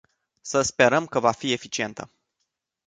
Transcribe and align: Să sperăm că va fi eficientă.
Să 0.41 0.61
sperăm 0.61 1.05
că 1.05 1.19
va 1.19 1.31
fi 1.31 1.51
eficientă. 1.51 2.11